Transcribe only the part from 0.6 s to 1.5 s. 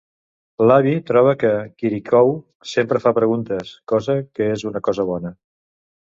L'avi troba que